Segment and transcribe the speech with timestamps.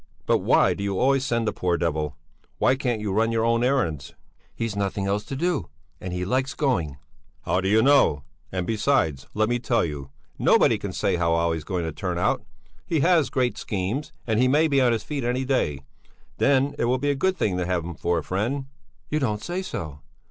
[0.25, 2.17] But why do you always send the poor devil?
[2.57, 4.15] Why can't you run your own errands?"
[4.55, 6.97] "He's nothing else to do, and he likes going."
[7.43, 8.23] "How d'you know?
[8.51, 10.09] And besides, let me tell you,
[10.39, 12.43] nobody can say how Olle's going to turn out.
[12.83, 15.81] He has great schemes, and he may be on his feet any day;
[16.39, 18.65] then it will be a good thing to have him for a friend."
[19.11, 19.99] "You don't say so!